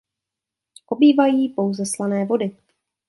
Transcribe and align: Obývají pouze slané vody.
Obývají 0.85 1.49
pouze 1.49 1.85
slané 1.85 2.25
vody. 2.25 2.57